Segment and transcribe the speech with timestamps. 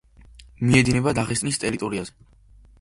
[0.69, 2.19] მიედინება დაღესტნის ტერიტორიაზე.